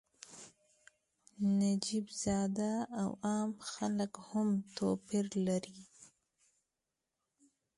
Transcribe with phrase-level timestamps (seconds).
[1.59, 5.81] نجیب زاده او عام خلک هم توپیر لري.